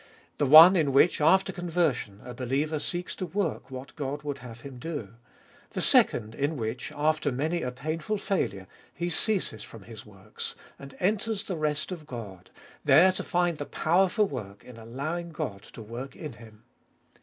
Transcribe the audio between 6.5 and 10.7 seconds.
which, after many a painful failure, he ceases from his works,